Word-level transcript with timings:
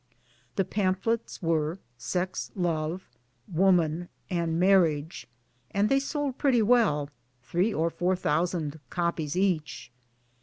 The 0.55 0.65
pamphlets 0.65 1.43
were 1.43 1.77
Sex 1.95 2.49
love, 2.55 3.07
Woman, 3.47 4.09
and 4.31 4.59
Marriage; 4.59 5.27
and 5.69 5.89
they 5.89 5.99
sold 5.99 6.39
pretty 6.39 6.63
well 6.63 7.11
three 7.43 7.71
or 7.71 7.91
four 7.91 8.15
thousand 8.15 8.79
copies 8.89 9.35
each. 9.37 9.91